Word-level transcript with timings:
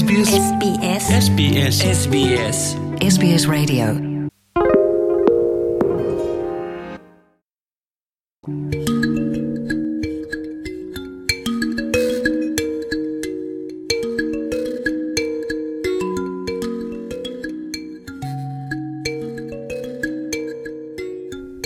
SBS 0.00 0.30
SBS 0.34 1.04
SBS 1.26 1.76
SBS 2.02 2.58
SBS 3.14 3.44
Radio. 3.54 3.86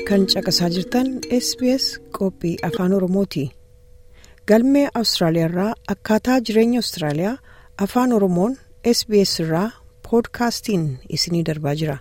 Kan 0.09 0.27
caqasaa 0.33 0.69
jirtan 0.69 1.07
SBS 1.45 1.85
qophii 2.17 2.57
afaan 2.69 2.93
Oromooti. 2.93 3.45
Galmee 4.49 4.89
Awustiraaliyaa 4.95 5.49
irraa 5.51 5.73
akkaataa 5.95 6.41
jireenya 6.41 6.79
Awustiraaliyaa 6.79 7.37
afaan 7.87 8.13
Oromoon 8.19 8.55
SBS 8.99 9.35
irraa 9.45 9.67
poodkaastiin 10.11 10.87
isinii 11.19 11.45
darbaa 11.51 11.75
jira. 11.83 11.99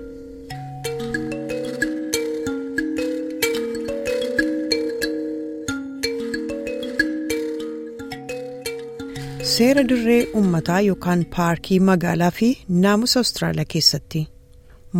Seera 9.54 9.84
dirree 9.90 10.22
uummataa 10.40 10.80
yookaan 10.88 11.22
paarkii 11.36 11.80
magaalaa 11.90 12.32
fi 12.40 12.50
naamusa 12.86 13.20
Awustiraaliyaa 13.20 13.70
keessatti 13.74 14.22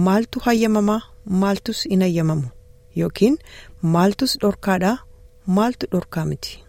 maaltu 0.08 0.40
hayyamamaa 0.46 1.02
maaltus 1.44 1.82
hin 1.92 2.02
hayyamamu 2.06 2.48
yookiin 3.02 3.38
maaltus 3.96 4.38
dhorkaadhaa 4.42 4.98
maaltu 5.58 5.86
dhorkaa 5.92 6.26
miti. 6.32 6.60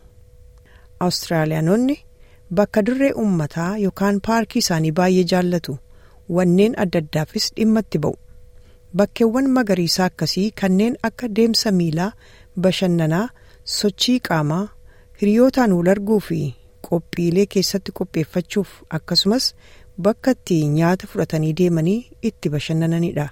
Awustiraaliyaanonni 1.00 1.96
bakka 2.56 2.82
dirree 2.86 3.12
uummataa 3.22 3.70
yookaan 3.84 4.20
paarkii 4.26 4.58
isaanii 4.64 4.92
baay'ee 5.00 5.24
jaallatu 5.32 5.78
wanneen 6.36 6.74
adda 6.84 6.98
addaafis 7.04 7.46
dhimma 7.56 7.80
itti 7.86 7.98
ba'u. 8.04 8.14
Bakkeewwan 8.98 9.48
magariisaa 9.56 10.06
akkasii 10.10 10.50
kanneen 10.60 10.96
akka 11.08 11.28
deemsa 11.36 11.72
miilaa, 11.78 12.12
bashannanaa, 12.66 13.28
sochii 13.78 14.18
qaamaa, 14.28 14.68
hiriyootaan 15.20 15.72
wal 15.78 15.88
arguu 15.94 16.20
fi 16.28 16.38
qophiilee 16.88 17.46
keessatti 17.54 17.92
qopheeffachuuf 18.00 18.68
akkasumas 18.98 19.50
bakka 20.06 20.30
itti 20.38 20.58
nyaata 20.78 21.06
fudhatanii 21.12 21.52
deemanii 21.60 21.98
itti 22.30 22.48
bashannananidha. 22.56 23.28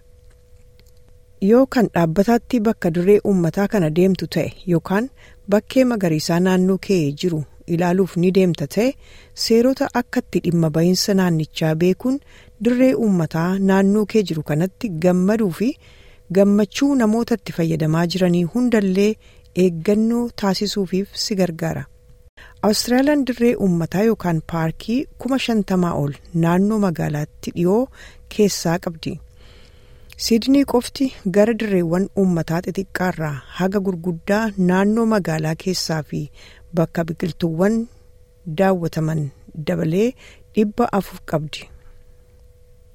Yoo 1.50 1.66
kan 1.66 1.88
dhaabbataatti 1.94 2.60
bakka 2.68 2.90
dirree 2.94 3.18
uummataa 3.30 3.68
kana 3.72 3.90
deemtu 3.96 4.26
ta'e 4.36 4.48
yookaan 4.72 5.10
bakkee 5.54 5.84
magariisaa 5.90 6.40
naannoo 6.46 6.78
kee 6.86 7.02
jiru 7.22 7.40
ilaaluuf 7.74 8.16
ni 8.22 8.30
deemta 8.38 8.66
ta'e 8.74 8.86
seerota 9.44 9.88
akka 10.00 10.20
itti 10.24 10.38
dhimma 10.46 10.70
bahiinsa 10.76 11.14
naannichaa 11.20 11.74
beekuun 11.82 12.16
dirree 12.68 12.92
uummataa 13.06 13.48
naannoo 13.70 14.04
kee 14.14 14.22
jiru 14.30 14.42
kanatti 14.52 14.88
gammaduu 15.06 15.50
fi 15.58 15.68
gammachuu 16.38 16.94
namoota 17.02 17.34
itti 17.40 17.52
fayyadamaa 17.58 18.06
jiranii 18.14 18.44
hundallee 18.54 19.10
eeggannoo 19.64 20.24
taasisuufiif 20.42 21.08
si 21.26 21.34
gargaara. 21.42 21.84
Awustiraaliyaan 22.66 23.22
dirree 23.28 23.54
uummataa 23.66 24.02
yookaan 24.08 24.40
paarkii 24.52 24.98
kuma 25.22 25.38
shantamaa 25.44 25.92
ol 26.02 26.12
naannoo 26.42 26.78
magaalaatti 26.86 27.50
dhiyoo 27.56 27.82
keessaa 28.36 28.78
qabdi. 28.86 29.12
Siidnii 30.24 30.64
qofti 30.72 31.06
gara 31.36 31.54
dirreewwan 31.60 32.04
uummataa 32.20 32.60
xixiqqaarraa 32.66 33.34
haga 33.56 33.80
gurguddaa 33.88 34.44
naannoo 34.70 35.06
magaalaa 35.14 35.54
keessaa 35.64 36.02
fi 36.12 36.20
bakka 36.80 37.04
biqiltuuwwan 37.08 37.74
daawwataman 38.58 39.20
dabalee 39.66 40.08
dhibba 40.54 40.84
afur 40.98 41.18
qabdi. 41.30 41.62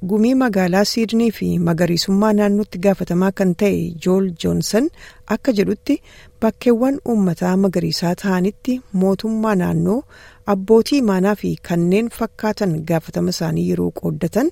Gumii 0.10 0.36
magaalaa 0.36 0.86
Siidnii 0.92 1.31
fi 1.38 1.47
magariisummaa 1.66 2.31
naannootti 2.38 2.80
gaafatamaa 2.86 3.31
kan 3.40 3.52
ta'e 3.62 3.81
Jool 4.06 4.30
Joonsan 4.44 4.88
akka 5.36 5.52
jedhutti 5.59 5.96
bakkeewwan 6.41 6.97
uummataa 7.14 7.52
magariisaa 7.66 8.14
ta'anitti 8.22 8.74
mootummaa 9.02 9.53
naannoo 9.62 10.00
abbootii 10.53 10.97
imaanaa 11.03 11.36
fi 11.41 11.52
kanneen 11.70 12.09
fakkaatan 12.18 12.74
gaafatama 12.91 13.30
isaanii 13.36 13.68
yeroo 13.70 13.91
qooddatan 14.02 14.50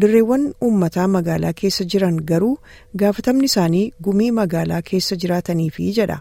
dirreewwan 0.00 0.48
uummataa 0.68 1.06
magaalaa 1.16 1.52
keessa 1.62 1.84
jiran 1.94 2.18
garuu 2.32 2.54
gaafatamni 3.04 3.44
isaanii 3.52 3.86
gumii 4.08 4.30
magaalaa 4.40 4.82
keessa 4.90 5.16
jiraataniifi 5.22 5.92
jedha. 6.00 6.18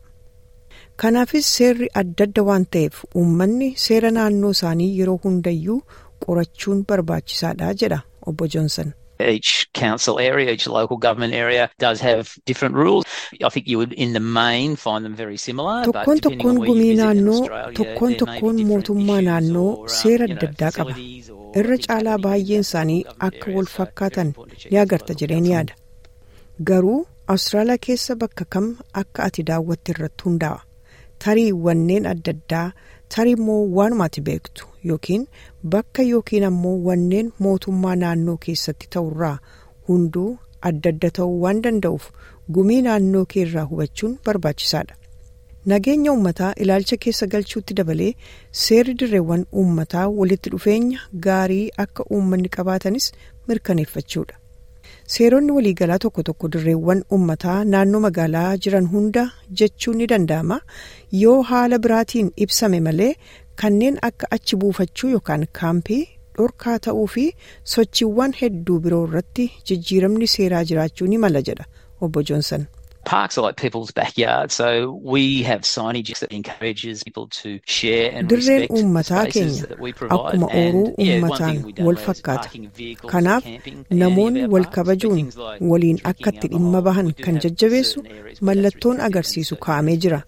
Kanaafis 1.01 1.45
seerri 1.55 1.87
adda 2.01 2.23
adda 2.27 2.43
waan 2.49 2.63
ta'eef 2.75 3.01
uummanni 3.21 3.67
seera 3.87 4.09
naannoo 4.19 4.51
isaanii 4.55 4.87
yeroo 4.99 5.17
hundayyuu 5.25 5.79
qorachuun 6.25 6.79
barbaachisaadha 6.91 7.73
jedha 7.81 7.99
obbo 8.31 8.47
Joonsan. 8.55 8.89
Each 9.19 9.51
council 9.81 10.19
area, 10.23 10.51
each 10.53 10.65
local 10.77 10.97
government 11.05 11.33
area 11.33 11.69
does 11.83 12.01
have 12.07 12.25
different 12.49 12.75
rules. 12.75 13.05
I 13.47 13.49
think 13.53 13.67
you 13.67 13.77
would 13.81 13.93
in 13.93 14.13
the 14.13 14.19
main 14.39 14.75
find 14.75 15.05
them 15.05 15.15
very 15.21 15.37
similar. 15.45 15.75
Tokkoon 15.89 16.19
tokkoon 16.27 16.57
gumii 16.67 16.93
naannoo 17.01 17.39
tokkoon 17.79 18.13
tokkoon 18.21 18.61
mootummaa 18.71 19.21
naannoo 19.29 19.69
um, 19.73 19.87
seera 20.01 20.25
adda 20.31 20.47
addaa 20.51 20.71
qaba. 20.77 20.93
Irra 21.61 21.77
caalaa 21.87 22.17
baay'een 22.27 22.65
isaanii 22.67 22.99
akka 23.29 23.47
wal 23.57 23.69
fakkaatan 23.77 24.33
ni 24.71 24.77
agarta 24.85 25.13
jedhee 25.23 25.41
ni 25.47 25.53
yaada. 25.55 25.73
Garuu 26.71 26.99
Awustiraaliyaa 27.33 27.83
keessa 27.85 28.15
bakka 28.23 28.45
kam 28.55 28.67
akka 29.03 29.23
ati 29.29 29.43
daawwatte 29.51 29.91
irratti 29.95 30.23
hundaa'a. 30.29 30.59
Tarii 31.23 31.51
wanneen 31.67 32.05
adda 32.13 32.31
addaa 32.37 32.65
tarii 33.15 33.35
immoo 33.37 33.61
waanumati 33.77 34.21
beektu 34.27 34.67
yookiin 34.89 35.23
bakka 35.75 36.03
yookiin 36.11 36.43
ammoo 36.49 36.75
wanneen 36.87 37.31
mootummaa 37.45 37.95
naannoo 38.03 38.37
keessatti 38.45 38.87
ta'urraa 38.95 39.33
hunduu 39.89 40.29
adda 40.71 40.89
adda 40.95 41.09
ta'uu 41.19 41.35
waan 41.43 41.61
danda'uuf 41.67 42.05
gumii 42.57 42.81
naannoo 42.87 43.25
kee 43.33 43.41
irraa 43.47 43.63
hubachuun 43.71 44.17
barbaachisaadha. 44.29 44.95
Nageenya 45.71 46.11
uummataa 46.13 46.53
ilaalcha 46.65 46.97
keessa 47.05 47.27
galchuutti 47.33 47.73
dabalee 47.79 48.11
seerri 48.63 48.93
dirreewwan 48.99 49.45
uummataa 49.61 50.07
walitti 50.19 50.49
dhufeenya 50.53 50.99
gaarii 51.29 51.63
akka 51.85 52.03
uummanni 52.17 52.49
qabaatanis 52.57 53.11
mirkaneeffachuudha. 53.47 54.35
Seeronni 55.15 55.51
waliigalaa 55.55 55.97
tokko 56.03 56.23
tokko 56.29 56.47
dirreewwan 56.53 57.01
uummataa 57.17 57.57
naannoo 57.73 57.99
magaalaa 58.05 58.57
jiran 58.65 58.87
hunda 58.93 59.23
jechuun 59.61 59.97
ni 60.01 60.07
danda'ama 60.13 60.57
yoo 61.21 61.37
haala 61.51 61.79
biraatiin 61.85 62.31
ibsame 62.45 62.79
malee 62.87 63.11
kanneen 63.63 63.99
akka 64.09 64.27
achi 64.37 64.55
buufachuu 64.63 65.09
yookaan 65.15 65.45
kaampii 65.59 66.01
dhorkaa 66.39 66.77
ta'uu 66.87 67.05
fi 67.13 67.25
sochiiwwan 67.75 68.35
hedduu 68.41 68.79
biroo 68.87 69.03
irratti 69.07 69.45
jijjiiramni 69.71 70.27
seeraa 70.35 70.63
jiraachuu 70.71 71.07
ni 71.13 71.17
mala 71.27 71.41
jedha 71.51 71.65
obbo 72.07 72.21
Joonsan. 72.31 72.65
Dirreen 78.29 78.65
uummataa 78.71 79.25
keenya 79.33 79.63
akkuma 80.15 80.47
ooruu 80.61 80.93
uummataan 81.03 81.57
wal 81.85 81.95
fakkaata. 82.05 82.49
Kanaaf 83.11 83.43
namoonni 84.01 84.45
wal 84.53 84.65
kabajuun 84.75 85.21
waliin 85.71 85.99
akka 86.11 86.29
itti 86.35 86.47
dhimma 86.53 86.81
bahan 86.87 87.11
kan 87.25 87.39
jajjabeessu 87.45 87.99
mallattoon 88.49 89.01
agarsiisu 89.07 89.55
kaa'amee 89.67 89.97
jira. 90.05 90.19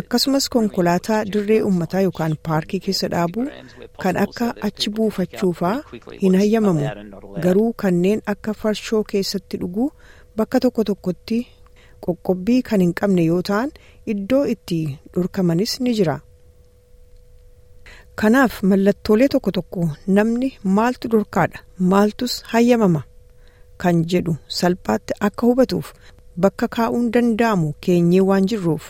Akkasumas 0.00 0.48
konkolaataa 0.54 1.20
dirree 1.32 1.60
have 1.68 2.02
yookaan 2.06 2.34
paarkii 2.48 2.80
keessa 2.86 3.08
dhaabuu 3.16 3.46
kan 4.02 4.16
akka 4.24 4.52
achi 4.68 4.90
very 4.96 5.82
quickly 5.90 6.18
hin 6.22 6.34
hayyamamu 6.40 6.84
garuu 7.44 7.72
kanneen 7.84 8.22
akka 8.34 8.54
farshoo 8.62 9.02
keessatti 9.12 9.56
dhuguu 9.62 9.90
bakka 10.36 10.60
tokko 10.60 10.84
tokkotti 10.90 11.38
qoqqobbii 12.04 12.60
kan 12.68 12.80
hin 12.84 12.92
qabne 13.00 13.22
yoo 13.30 13.42
ta'an 13.48 13.68
iddoo 14.14 14.44
itti 14.54 14.78
dhorkamanis 15.14 15.72
ni 15.84 15.92
jira. 15.98 16.16
Kanaaf 18.20 18.54
mallattoolee 18.70 19.28
tokko 19.34 19.50
tokko 19.58 19.82
namni 20.18 20.48
maaltu 20.76 21.08
dhorkaadha 21.14 21.58
maaltus 21.92 22.34
hayyamama 22.52 23.02
kan 23.84 23.96
jedhu 24.12 24.32
salphaatti 24.58 25.12
akka 25.28 25.46
hubatuuf 25.50 25.88
bakka 26.44 26.66
kaa'uun 26.76 27.10
danda'amu 27.16 27.68
keenyee 27.86 28.24
waan 28.30 28.46
jirruuf 28.52 28.84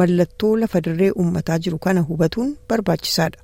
mallattoo 0.00 0.52
lafa 0.62 0.80
dirree 0.86 1.10
uummataa 1.20 1.58
jiru 1.66 1.78
kana 1.86 2.00
hubatuun 2.08 2.50
barbaachisaadha. 2.68 3.40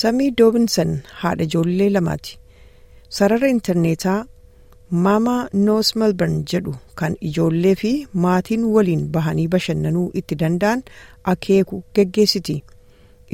Samii 0.00 0.30
Doobinsan 0.38 0.90
haadha 1.20 1.44
ijoollee 1.48 1.90
lamaati. 1.96 2.38
Sarara 3.16 3.48
intarneetaa 3.54 4.18
Maamaa 4.90 5.48
Noos 5.52 5.88
Melbourne 5.96 6.42
jedhu 6.52 6.74
kan 7.00 7.16
ijoollee 7.28 7.74
fi 7.80 7.90
maatiin 8.24 8.64
waliin 8.74 9.08
bahanii 9.16 9.46
bashannanuu 9.54 10.10
itti 10.20 10.38
danda'an 10.42 10.82
akeeku 11.32 11.82
geggeessiti. 11.94 12.56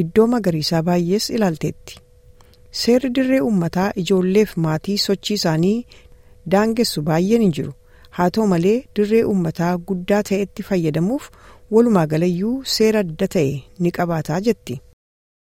Iddoo 0.04 0.26
magariisaa 0.34 0.82
baay'ees 0.82 1.28
ilaalteetti. 1.30 1.98
Seerri 2.82 3.10
dirree 3.18 3.40
uummataa 3.48 3.90
ijoolleef 4.04 4.56
maatii 4.66 4.96
sochii 5.04 5.34
isaanii 5.40 5.86
daangessu 6.54 7.02
baay'een 7.10 7.42
hin 7.46 7.52
jiru. 7.58 7.72
Haa 8.10 8.30
ta'u 8.30 8.46
malee 8.54 8.76
dirree 8.96 9.24
uummataa 9.24 9.76
guddaa 9.90 10.22
ta'etti 10.30 10.62
fayyadamuuf 10.70 11.28
walumaa 11.76 12.06
galayyuu 12.14 12.54
seera 12.76 13.00
adda 13.06 13.28
ta'e 13.36 13.52
ni 13.78 13.90
qabaataa 14.00 14.40
jetti. 14.48 14.80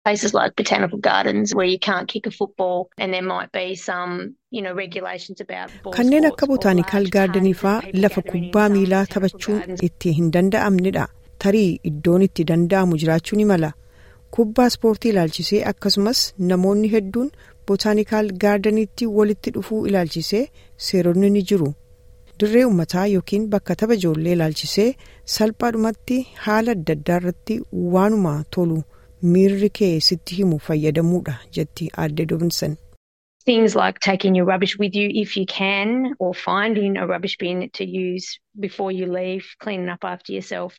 Places 0.08 0.34
like 0.40 0.52
botanical 0.56 0.98
gardens 1.10 1.54
where 1.60 1.70
you 1.74 1.78
can't 1.88 2.08
kick 2.12 2.26
a 2.26 2.34
football 2.40 2.78
and 2.98 3.12
there 3.14 3.26
might 3.32 3.50
be 3.62 3.66
some 3.86 4.12
kanneen 5.96 6.26
akka 6.28 6.46
large 6.52 7.10
gaardenii 7.16 7.54
caves 7.54 7.62
faa 7.62 7.72
that 7.80 7.84
people 7.86 8.00
lafa 8.04 8.22
kubbaa 8.30 8.68
miilaa 8.76 9.02
taphachuun 9.14 9.58
itti 9.88 10.12
hin 10.18 10.30
danda'amnedha. 10.36 11.04
Tarii 11.44 11.70
iddoon 11.90 12.22
itti 12.28 12.44
danda'amu 12.50 12.96
jiraachuu 13.02 13.36
ni 13.40 13.44
mala. 13.50 13.70
Kubbaa 14.36 14.66
ispoortii 14.72 15.10
ilaalchisee 15.14 15.60
akkasumas 15.72 16.22
namoonni 16.52 16.88
hedduun 16.94 17.28
botaanikaal 17.68 18.32
gaardeniitti 18.44 19.06
walitti 19.18 19.50
dhufuu 19.56 19.82
ilaalchisee 19.92 20.44
seeronni 20.88 21.30
ni 21.36 21.42
jiru. 21.52 21.70
Dirree 22.40 22.64
ummataa 22.72 23.06
yookiin 23.14 23.48
bakka 23.54 23.76
tapha 23.82 23.94
ijoollee 24.00 24.32
ilaalchisee 24.38 24.90
salphaadhumatti 25.36 26.18
haala 26.46 26.70
adda 26.78 26.92
addaa 26.98 27.16
irratti 27.22 27.60
waanuma 27.96 28.34
tolu 28.56 28.82
miirri 29.22 29.70
kee 29.70 30.00
sitti 30.00 30.34
himu 30.34 30.58
fayyadamuudha 30.58 31.38
jetti 31.58 31.90
aadde 31.96 32.26
dobinsan. 32.26 32.76
Things 33.44 33.74
like 33.76 33.98
taking 34.00 34.36
your 34.36 34.46
rubbish 34.46 34.78
with 34.78 34.94
you 34.94 35.08
if 35.22 35.36
you 35.36 35.46
can, 35.46 36.14
or 36.18 36.34
finding 36.34 36.96
a 36.98 37.06
rubbish 37.06 37.36
bin 37.38 37.70
to 37.78 37.84
use 37.84 38.26
before 38.60 38.92
you 38.92 39.06
leave, 39.06 39.44
cleaning 39.58 39.88
up 39.88 40.04
after 40.04 40.32
yourself, 40.32 40.74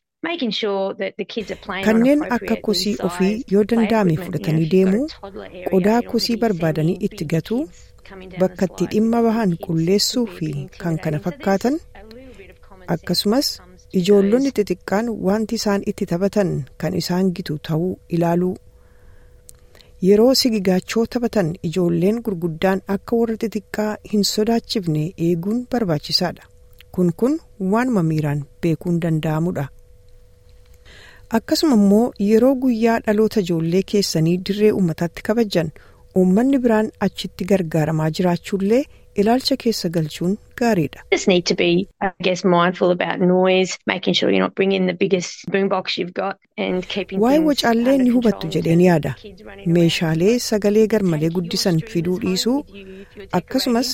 Kanneen 1.84 2.24
akka 2.30 2.56
kosii 2.56 2.96
ofii 3.08 3.44
yoo 3.52 3.64
danda'ame 3.64 4.16
fudhatanii 4.24 4.66
deemuu, 4.74 5.06
qodaa 5.72 6.02
kosii 6.02 6.36
barbaadanii 6.42 6.98
itti 7.08 7.26
gatuu, 7.34 7.62
bakka 8.40 8.66
itti 8.70 8.86
dhimma 8.94 9.22
bahan 9.28 9.56
qulleessuu 9.66 10.26
fi 10.40 10.50
kan 10.78 10.98
kana 11.06 11.20
fakkaatan. 11.28 11.80
akkasumas 12.94 13.48
ijoollonni 13.98 14.52
xixiqqaan 14.58 15.06
wanti 15.28 15.56
isaan 15.60 15.82
itti 15.92 16.06
taphatan 16.12 16.50
kan 16.82 16.94
isaan 17.02 17.32
gitu 17.38 17.54
ta'uu 17.68 17.92
ilaaluu 18.18 18.56
yeroo 20.08 20.34
sigigaachoo 20.42 21.06
taphatan 21.16 21.50
ijoolleen 21.70 22.22
gurguddaan 22.26 22.80
akka 22.96 23.16
warra 23.22 23.36
xixiqqaa 23.44 23.92
hin 24.12 24.24
sodaachifne 24.34 25.04
eeguun 25.28 25.60
barbaachisaadha. 25.72 26.44
Kun 26.94 27.10
kun 27.20 27.34
waanuma 27.72 28.04
miiraan 28.12 28.40
beekuun 28.62 29.00
danda'amudha. 29.02 29.66
Akkasuma 31.38 31.76
immoo 31.80 32.06
yeroo 32.28 32.56
guyyaa 32.62 33.00
dhaloota 33.08 33.40
ijoollee 33.46 33.82
keessanii 33.92 34.38
dirree 34.50 34.72
uummataatti 34.78 35.22
kabajan 35.28 35.70
uummanni 36.22 36.58
biraan 36.64 36.88
achitti 37.08 37.46
gargaaramaa 37.52 38.10
jiraachuullee 38.20 38.84
ilaalcha 39.24 39.56
keessa 39.64 39.90
galchuun 39.98 40.38
gaariidha. 40.62 41.04
Waa'ee 47.24 47.40
wacaallee 47.48 47.98
ni 47.98 48.10
hubattu 48.16 48.48
jedheen 48.56 48.82
yaada. 48.82 49.12
Meeshaalee 49.76 50.34
sagalee 50.46 50.88
garmalee 50.94 51.30
guddisan 51.38 51.80
fiduu 51.92 52.18
dhiisuu 52.24 52.56
akkasumas 53.40 53.92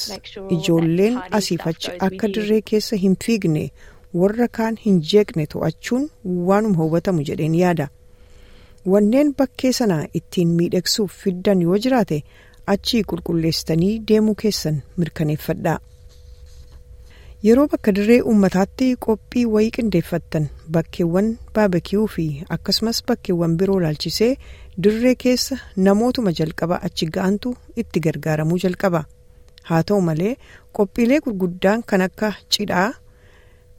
ijoolleen 0.57 1.17
asiif 1.39 1.67
achi 1.71 1.91
akka 2.07 2.27
dirree 2.37 2.61
keessa 2.71 2.95
hin 3.03 3.15
fiigne 3.25 3.65
warra 4.21 4.47
kaan 4.59 4.77
hin 4.85 5.01
jeeqne 5.11 5.45
to'achuun 5.53 6.09
waanuma 6.49 6.77
hubatamu 6.83 7.21
jedheen 7.29 7.55
yaada. 7.61 7.87
Wanneen 8.93 9.33
bakkee 9.37 9.71
sana 9.81 9.99
ittiin 10.21 10.47
miidhagsuuf 10.61 11.11
fiddan 11.23 11.61
yoo 11.67 11.77
jiraate 11.87 12.23
achii 12.73 13.03
qulqulleessitanii 13.11 13.93
deemuu 14.11 14.35
keessan 14.43 14.81
mirkaneeffadhaa. 14.97 15.77
Yeroo 17.45 17.67
bakka 17.71 17.91
dirree 17.97 18.21
uummataatti 18.31 18.85
qophii 19.05 19.45
wayii 19.55 19.71
qindeeffattan 19.77 20.45
bakkeewwan 20.77 21.27
baabakiyuu 21.55 22.07
fi 22.13 22.25
akkasumas 22.55 23.01
bakkeewwan 23.09 23.57
biroo 23.59 23.77
ilaalchisee 23.81 24.31
dirree 24.83 25.15
keessa 25.23 25.57
namootuma 25.87 26.33
jalqaba 26.39 26.79
achi 26.89 27.05
ga'antu 27.17 27.53
itti 27.83 27.99
gargaaramuu 28.07 28.57
jalqaba. 28.65 29.03
Haa 29.69 29.83
ta'u 29.83 30.01
malee 30.07 30.33
qophiilee 30.79 31.19
gurguddaan 31.27 31.83
kan 31.91 32.01
akka 32.07 32.31
cidhaa 32.57 32.89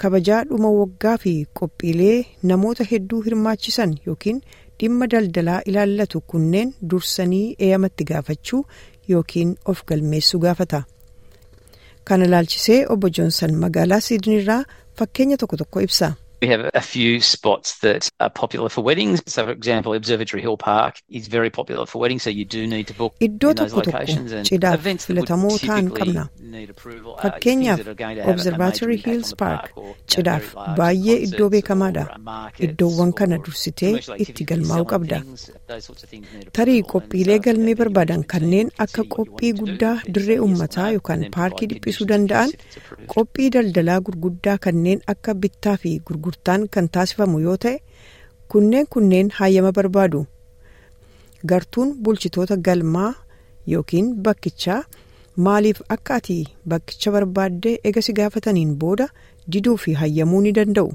kabajaa 0.03 0.43
dhuma 0.49 0.71
waggaa 0.81 1.17
fi 1.23 1.33
qophiilee 1.61 2.17
namoota 2.51 2.85
hedduu 2.91 3.21
hirmaachisan 3.27 3.95
yookiin 4.07 4.41
dhimma 4.81 5.07
daldalaa 5.15 5.61
ilaallatu 5.73 6.21
kunneen 6.33 6.75
dursanii 6.91 7.47
eeyamatti 7.67 8.05
gaafachuu 8.11 8.63
yookiin 9.09 9.57
of 9.65 9.85
galmeessuu 9.89 10.41
gaafata. 10.45 10.83
Kana 12.05 12.25
ilaalchisee 12.25 12.81
obbo 12.95 13.09
Joonsan 13.19 13.55
magaalaa 13.65 14.01
Siidnirraa 14.09 14.63
fakkeenya 14.99 15.37
tokko 15.37 15.57
tokko 15.63 15.81
ibsa. 15.89 16.13
We 16.43 16.49
have 16.49 16.71
a 16.75 16.81
few 16.81 17.21
spots 17.21 17.79
that 17.81 18.11
are 18.21 18.29
popular 18.31 18.69
for 18.69 18.83
weddings. 18.83 19.23
So, 19.27 19.45
for 19.45 19.53
example, 19.53 19.95
Observatory 19.95 20.43
Hill 20.43 20.57
Park 20.57 21.01
is 21.09 21.29
very 21.29 21.51
popular 21.51 21.87
for 21.87 22.01
weddings, 22.01 22.23
so 22.23 22.31
you 22.31 22.45
do 22.45 22.67
need 22.67 22.87
to 22.89 22.95
book 22.95 23.15
approval 26.69 27.15
are 27.15 27.31
Fakkeenyaaf 27.31 27.77
things 27.77 27.85
that 27.85 27.89
are 27.89 27.95
going 27.95 28.17
to 28.17 28.23
have 28.23 28.47
a 28.47 28.51
major 28.51 28.51
Observatory 28.51 28.97
Hills 28.97 29.35
Park. 29.35 29.73
sorts 35.81 36.03
of 36.03 36.11
things 36.11 36.27
need 36.33 36.53
Tarii 36.53 36.81
approval. 36.81 37.01
And 37.01 37.11
qophiilee 37.11 37.37
so, 37.37 37.43
galmee 37.43 37.69
yeah, 37.69 37.75
the 37.75 37.85
barbaadan 37.85 38.25
management 38.25 38.29
kanneen 38.29 38.51
team 38.51 38.71
can 38.71 38.87
akka 38.87 39.05
qophii 39.05 39.53
guddaa 39.53 39.95
dirree 40.09 40.37
no, 40.37 40.91
yookaan 40.93 41.25
paarkii 41.31 41.67
dhiphisuu 41.67 42.07
danda'an 42.13 42.51
qophii 43.15 43.51
daldalaa 43.51 44.01
gurguddaa 44.01 44.57
kanneen 44.57 45.01
akka 45.07 45.35
bittaa 45.35 45.77
fi 45.77 46.01
gurgurtaan 46.27 46.67
kan 46.75 46.89
taasifamu 46.95 47.39
yoo 47.41 47.57
ta'e 47.57 47.79
kunneen 48.51 48.87
kunneen 48.91 49.31
hayyama 49.39 49.73
barbaadu. 49.73 50.27
Gartuun 51.47 51.95
bulchitoota 52.03 52.57
galmaa 52.67 53.15
yookiin 53.73 54.15
bakkichaa 54.25 54.83
maaliif 55.37 55.81
akka 55.89 56.15
ati 56.19 56.39
bakkicha 56.69 57.11
barbaaddee 57.17 57.79
ega 57.89 58.03
si 58.03 58.13
gaafataniin 58.19 58.75
booda 58.81 59.07
diduu 59.53 59.77
fi 59.77 59.93
hayyamuu 60.01 60.41
ni 60.43 60.53
danda'u? 60.59 60.91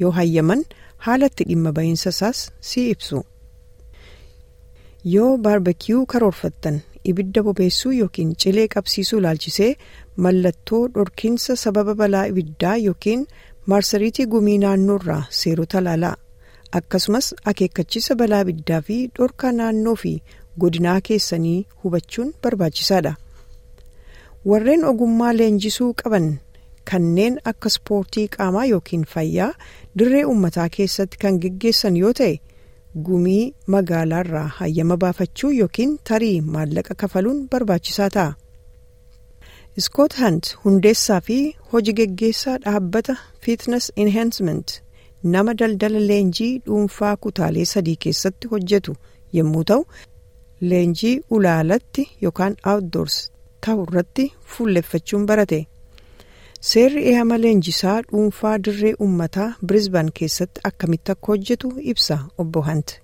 Yoo 0.00 0.10
hayyaman 0.10 0.64
haala 1.06 1.26
itti 1.32 1.44
dhimma 1.48 1.72
bahiinsa 1.72 2.10
isaas 2.10 2.50
si 2.60 2.90
ibsu. 2.90 3.24
Yoo 5.14 5.36
baarbekiyuu 5.38 6.06
karoorfattan 6.06 6.80
ibidda 7.04 7.42
bobeessuu 7.46 7.92
yookiin 8.00 8.34
cilee 8.42 8.68
qabsiisuu 8.74 9.18
ilaalchisee 9.22 9.72
mallattoo 10.16 10.82
dhorkiinsa 10.94 11.56
sababa 11.64 11.94
balaa 11.94 12.26
ibiddaa 12.32 12.76
yookiin 12.86 13.26
maarsariitii 13.72 14.26
gumii 14.34 14.58
naannoorraa 14.64 15.22
seerota 15.40 15.78
ilaalaa 15.84 16.14
akkasumas 16.78 17.34
akeekkachiisa 17.52 18.14
balaa 18.22 18.40
ibiddaa 18.46 18.80
fi 18.88 18.96
dhorkaa 19.18 19.52
naannoo 19.58 19.94
fi 20.02 20.12
godinaa 20.64 21.00
keessanii 21.08 21.66
hubachuun 21.84 22.32
barbaachisaadha. 22.42 23.14
warreen 24.50 24.84
ogummaa 24.90 25.32
leenjisuu 25.36 25.92
qaban 26.02 26.26
kanneen 26.90 27.38
akka 27.52 27.68
ispoortii 27.72 28.26
qaamaa 28.36 28.64
yookiin 28.72 29.04
fayyaa 29.12 29.52
dirree 29.98 30.24
uummataa 30.32 30.68
keessatti 30.76 31.18
kan 31.22 31.38
geggeessan 31.44 31.96
yoo 32.02 32.12
ta'e 32.20 32.34
gumii 33.06 33.54
magaalaarraa 33.74 34.46
hayyama 34.58 34.96
baafachuu 35.04 35.50
yookiin 35.60 35.98
tarii 36.10 36.40
maallaqa 36.56 36.94
kafaluun 37.02 37.40
barbaachisaa 37.54 38.10
ta'a. 38.16 38.32
Scott 39.78 40.14
Hunt 40.20 40.56
hundeessaa 40.64 41.20
fi 41.20 41.56
hojii 41.72 41.92
geggeessaa 42.00 42.58
dhaabbata 42.64 43.16
Fitness 43.40 43.92
Enhancement 43.96 44.72
nama 45.34 45.54
daldala 45.54 45.98
leenjii 46.10 46.58
dhuunfaa 46.66 47.16
kutaalee 47.26 47.64
sadii 47.72 47.96
keessatti 48.06 48.48
hojjetu 48.54 48.94
yommuu 49.38 49.64
ta'u 49.70 49.84
leenjii 50.72 51.14
ulaalatti 51.38 52.06
yookaan 52.22 52.56
outdoors 52.74 53.16
ta'u 53.66 53.82
irratti 53.88 54.26
fuulleffachuun 54.56 55.26
barate. 55.26 55.60
Seerri 56.70 57.06
eehama 57.12 57.38
leenjisaa 57.44 58.00
dhuunfaa 58.10 58.58
dirree 58.68 58.94
uummataa 59.06 59.48
Brisbane 59.66 60.10
keessatti 60.20 60.60
akkamitti 60.70 61.12
akka 61.16 61.26
hojjetu 61.32 61.72
ibsa 61.94 62.18
obbo 62.38 62.62
Hunt. 62.68 63.00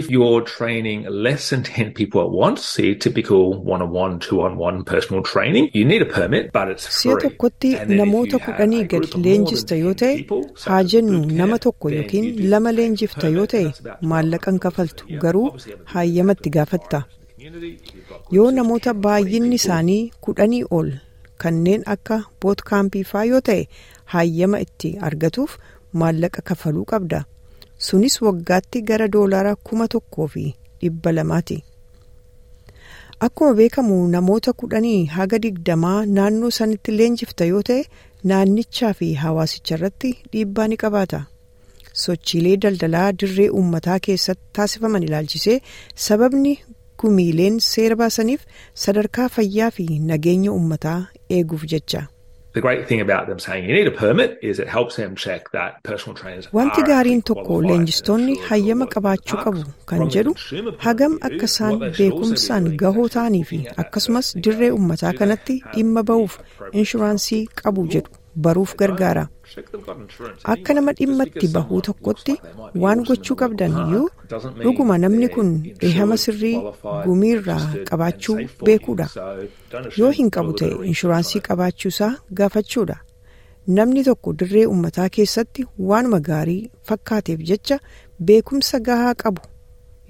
If 0.00 0.06
you're 0.14 0.40
training 0.50 1.00
less 1.26 1.50
than 1.52 1.62
10 1.62 1.92
people 1.98 2.20
at 2.26 2.30
once, 2.42 2.60
see 2.74 2.90
typical 3.04 3.42
one-on-one, 3.72 4.18
two-on-one 4.26 4.78
personal 4.90 5.22
training, 5.30 5.70
you 5.78 5.84
need 5.92 6.02
a 6.02 6.06
permit, 6.16 6.50
but 6.58 6.68
it's 6.74 6.86
Si'a 6.98 7.12
free. 7.14 7.22
tokkotti 7.24 7.70
then 7.76 7.90
if 7.92 7.98
namoota 8.00 8.38
kudhanii 8.46 8.80
a 8.84 8.84
group 8.84 8.90
gad 8.92 9.04
of 9.08 9.16
more 9.16 9.24
leenjista 9.26 9.68
than 9.74 9.82
yoo 9.84 9.94
10 9.94 10.24
ta'e 10.28 10.68
haa 10.68 10.82
jennu 10.92 11.18
nama 11.40 11.58
tokko 11.66 11.90
yookiin 11.96 12.28
lama 12.52 12.72
leenjifta 12.78 13.28
yoo 13.38 13.46
ta'e 13.54 13.64
That's 13.64 13.80
about 13.86 14.02
maallaqa 14.12 14.50
hin 14.50 14.58
$12. 14.60 14.64
kafaltu 14.66 15.04
garuu 15.24 15.46
hayyamatti 15.94 16.50
gaafatta. 16.58 17.02
Yoo 18.38 18.50
namoota 18.58 18.90
10, 18.90 18.94
20 18.94 19.02
baay'inni 19.06 19.54
isaanii 19.62 20.00
kudhanii 20.28 20.62
ol 20.78 20.88
kanneen 21.44 21.82
akka 21.96 22.18
boot 22.44 22.62
kaampii 22.70 23.04
faa 23.12 23.24
yoo 23.32 23.40
ta'e 23.50 23.62
hayyama 24.14 24.58
itti 24.66 24.90
argatuuf 25.10 25.58
maallaqa 26.04 26.42
kafaluu 26.52 26.84
qabda. 26.94 27.20
Sunis 27.88 28.16
waggaatti 28.26 28.82
gara 28.90 29.08
doolaara 29.16 29.54
kuma 29.68 29.88
tokkoo 29.94 30.26
fi 30.34 30.44
dhibba 30.80 31.12
lamaati. 31.18 31.58
Akkuma 33.26 33.54
beekamu 33.58 33.96
namoota 34.14 34.52
kudhanii 34.62 35.00
haga 35.16 35.38
digdamaa 35.46 35.98
naannoo 36.18 36.50
sanitti 36.58 36.92
leenjifta 37.00 37.44
yoo 37.52 37.62
ta'e 37.70 37.82
naannichaa 38.32 38.92
fi 39.00 39.08
hawaasicha 39.24 39.74
irratti 39.78 40.12
dhiibbaa 40.32 40.68
ni 40.72 40.76
qabaata. 40.84 41.20
sochiilee 42.00 42.56
daldalaa 42.64 43.06
dirree 43.20 43.48
uummataa 43.60 43.94
keessatti 44.06 44.44
taasifaman 44.58 45.02
ilaalchisee 45.06 45.56
sababni 46.04 46.52
gumiileen 47.02 47.56
seera 47.68 47.96
baasaniif 48.02 48.44
sadarkaa 48.84 49.26
fayyaa 49.36 49.70
fi 49.78 49.86
nageenya 50.10 50.52
uummataa 50.52 50.98
eeguuf 51.38 51.64
jecha. 51.72 52.02
Wanti 56.58 56.82
gaariin 56.90 57.22
tokko 57.30 57.54
leenjistoonni 57.68 58.34
hayyama 58.48 58.86
qabaachuu 58.94 59.38
qabu 59.44 59.62
kan 59.90 60.02
jedhu 60.14 60.32
hagam 60.86 61.14
akka 61.28 61.46
isaan 61.50 61.76
beekumsaan 61.98 62.64
gahoo 62.82 63.08
ta'anii 63.16 63.44
fi 63.50 63.58
akkasumas 63.82 64.32
dirree 64.44 64.70
they 65.02 65.12
kanatti 65.20 65.54
dhimma 65.74 66.02
ba'uuf. 66.10 66.38
inshuraansii 66.72 67.42
qabu 67.62 67.86
jedhu. 67.94 68.10
Baruuf 68.44 68.72
gargaara. 68.80 69.24
Akka 70.44 70.74
nama 70.74 70.90
anyway. 70.90 70.94
Just 70.94 70.98
dhimma 71.00 71.24
because 71.24 71.44
itti 71.44 71.48
bahuu 71.54 71.80
tokkotti 71.86 72.34
waan 72.82 73.00
gochuu 73.08 73.36
qabdan 73.40 73.72
iyyuu 73.82 74.08
dhuguma 74.62 74.98
namni 74.98 75.28
kun 75.34 75.48
insured, 75.50 75.84
eehama 75.84 76.16
sirrii 76.24 76.56
gumiirraa 77.06 77.84
qabaachuu 77.90 78.36
beekuudha. 78.66 79.06
Yoo 79.98 80.10
hin 80.18 80.30
qabu 80.36 80.52
ta'e 80.60 80.70
inshuraansii 80.92 81.40
qabaachuusaa 81.48 82.12
gaafachuudha. 82.40 82.96
Namni 83.76 84.04
tokko 84.08 84.32
dirree 84.42 84.66
uummataa 84.66 85.08
keessatti 85.18 85.66
waanuma 85.90 86.20
gaarii 86.30 86.70
fakkaateef 86.90 87.40
jecha 87.52 87.78
beekumsa 88.30 88.80
gahaa 88.88 89.14
qabu 89.24 89.42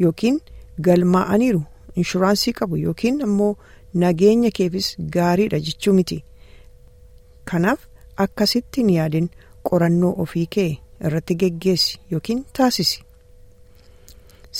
yookiin 0.04 0.38
galmaa'aniiru 0.86 1.62
inshuraansii 2.02 2.52
qabu 2.60 2.76
yookiin 2.86 3.22
ammoo 3.28 3.52
nageenya 4.04 4.50
keefis 4.58 4.96
gaariidha 5.16 5.58
jechuu 5.68 5.92
miti. 5.98 6.24
Kanaaf 7.50 7.80
akkasitti 8.24 8.80
hin 8.82 8.90
yaadin 8.96 9.28
qorannoo 9.70 10.12
ofii 10.24 10.46
kee 10.56 10.68
irratti 11.08 11.34
geggeessi 11.42 11.98
yookiin 12.12 12.44
taasisi. 12.58 13.02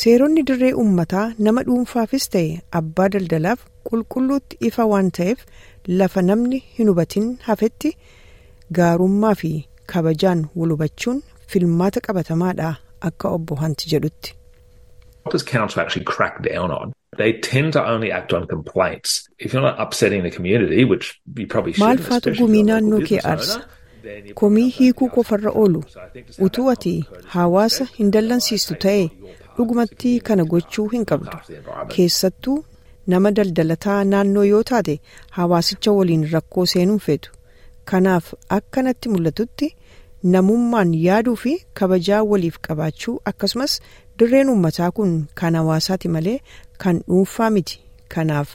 Seeronni 0.00 0.42
dirree 0.48 0.72
uummataa 0.82 1.24
nama 1.46 1.62
dhuunfaafis 1.68 2.28
ta'e 2.34 2.50
abbaa 2.80 3.08
daldalaaf 3.14 3.60
qulqulluutti 3.90 4.56
ifa 4.68 4.84
waan 4.92 5.10
ta'eef 5.18 5.38
lafa 6.00 6.22
namni 6.28 6.58
hin 6.78 6.88
hubatin 6.92 7.26
hafetti 7.48 7.90
gaarummaa 8.78 9.34
fi 9.42 9.50
kabajaan 9.94 10.44
wal 10.60 10.72
hubachuun 10.76 11.22
filmaata 11.54 12.00
qabatamaadha 12.08 12.68
akka 13.08 13.28
obbo 13.38 13.54
Hanti 13.62 13.90
jedhutti. 13.94 14.34
Does 15.32 15.42
council 15.42 15.80
actually 15.82 16.04
crack 16.04 16.42
down 16.42 16.70
on? 16.70 16.92
They 17.16 17.32
tend 17.48 17.72
to 17.74 17.82
only 17.92 18.10
act 18.12 18.32
on 18.32 18.46
complaints. 18.46 19.28
If 19.38 19.52
you're 19.52 19.62
not 19.62 19.80
upsetting 19.84 20.22
the 20.22 20.30
community, 20.36 20.84
which 20.84 21.06
you 21.36 21.46
probably 21.46 21.72
Maal 21.78 21.96
shouldn't, 21.96 22.08
faatu 22.08 22.30
especially 22.30 22.44
if 22.44 22.50
gumii 22.50 22.66
you're 22.68 22.76
a 22.76 22.80
local 22.80 22.98
naannoo 22.98 23.06
kee 23.08 23.16
business 23.16 23.32
aarsa? 23.32 23.56
owner, 23.56 23.66
then 24.02 24.26
you 24.26 24.34
Komii 24.34 24.68
hiikuu 24.76 25.08
qofarra 25.16 25.50
oolu 25.62 25.84
utuu 26.46 26.70
ati 26.70 26.92
hawaasa 27.34 27.84
hin 27.98 28.10
dallansiistu 28.16 28.74
ta'e 28.84 29.10
dhugumatti 29.56 30.12
kana 30.28 30.44
gochuu 30.54 30.86
hin 30.94 31.04
qabdu. 31.10 31.36
Keessattuu 31.96 32.56
nama 33.06 33.30
daldalataa 33.40 33.98
naannoo 34.14 34.44
yoo 34.52 34.62
taate 34.72 34.94
hawaasicha 35.38 35.92
waliin 35.98 36.24
rakkoo 36.32 36.66
seenuun 36.72 36.98
feetu. 37.08 37.30
Kanaaf 37.84 38.32
akka 38.58 38.82
natti 38.88 39.08
mul'atutti 39.12 39.68
namummaan 40.32 40.94
yaaduu 41.02 41.36
fi 41.42 41.52
kabajaa 41.80 42.22
waliif 42.32 42.58
qabaachuu 42.68 43.14
akkasumas 43.32 43.80
dirreen 44.20 44.48
uummataa 44.54 44.90
kun 44.90 45.12
kan 45.42 45.54
hawaasaati 45.60 46.08
malee 46.16 46.38
kan 46.84 47.02
dhuunfaa 47.08 47.50
miti. 47.50 47.80
Kanaaf 48.14 48.48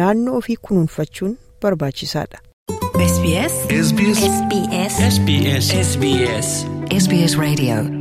naannoo 0.00 0.36
ofii 0.38 0.56
kunuunfachuun 0.56 1.38
barbaachisaadha. 1.62 2.38
SBS 3.12 3.54
SBS 3.86 4.18
SBS 4.34 4.98
SBS 5.14 5.70
SBS 5.84 6.50
SBS 7.04 7.38
Radio 7.46 7.97